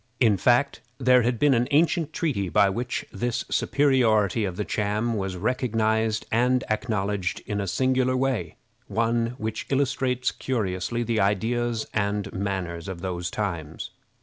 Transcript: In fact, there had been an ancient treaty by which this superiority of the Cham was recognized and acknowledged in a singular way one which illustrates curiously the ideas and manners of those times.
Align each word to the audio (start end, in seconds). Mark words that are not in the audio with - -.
In 0.19 0.35
fact, 0.35 0.81
there 0.97 1.21
had 1.21 1.37
been 1.37 1.53
an 1.53 1.67
ancient 1.69 2.11
treaty 2.11 2.49
by 2.49 2.71
which 2.71 3.05
this 3.13 3.45
superiority 3.49 4.45
of 4.45 4.57
the 4.57 4.65
Cham 4.65 5.13
was 5.13 5.35
recognized 5.37 6.25
and 6.31 6.63
acknowledged 6.71 7.43
in 7.45 7.61
a 7.61 7.67
singular 7.67 8.17
way 8.17 8.55
one 8.87 9.35
which 9.37 9.67
illustrates 9.69 10.31
curiously 10.31 11.03
the 11.03 11.19
ideas 11.19 11.85
and 11.93 12.33
manners 12.33 12.87
of 12.87 13.01
those 13.01 13.29
times. 13.29 13.91